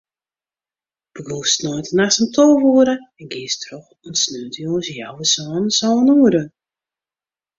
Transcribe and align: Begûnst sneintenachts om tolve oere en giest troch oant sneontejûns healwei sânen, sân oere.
Begûnst 1.13 1.53
sneintenachts 1.57 2.19
om 2.21 2.27
tolve 2.35 2.67
oere 2.75 2.95
en 3.19 3.27
giest 3.33 3.59
troch 3.63 3.89
oant 4.03 4.21
sneontejûns 4.23 4.87
healwei 4.95 5.27
sânen, 5.33 5.65
sân 5.77 6.07
oere. 6.15 6.43